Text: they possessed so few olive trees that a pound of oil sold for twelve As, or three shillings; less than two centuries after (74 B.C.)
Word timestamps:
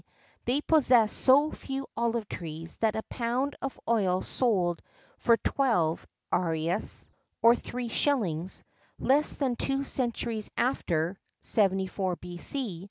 they 0.45 0.59
possessed 0.61 1.15
so 1.15 1.51
few 1.51 1.85
olive 1.95 2.27
trees 2.27 2.77
that 2.77 2.95
a 2.95 3.03
pound 3.03 3.55
of 3.61 3.79
oil 3.87 4.19
sold 4.23 4.81
for 5.19 5.37
twelve 5.37 6.07
As, 6.33 7.07
or 7.43 7.55
three 7.55 7.87
shillings; 7.87 8.63
less 8.97 9.35
than 9.35 9.55
two 9.55 9.83
centuries 9.83 10.49
after 10.57 11.19
(74 11.43 12.15
B.C.) 12.15 12.79